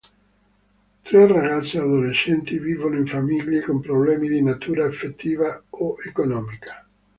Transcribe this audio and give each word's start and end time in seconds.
Tre 1.03 1.27
ragazze 1.27 1.77
adolescenti 1.77 2.57
vivono 2.57 2.97
in 2.97 3.05
famiglie 3.05 3.61
con 3.61 3.81
problemi 3.81 4.27
di 4.29 4.41
natura 4.41 4.83
affettiva 4.87 5.63
o 5.69 5.95
economica. 6.03 6.87